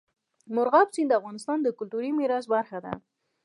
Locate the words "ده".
2.85-2.93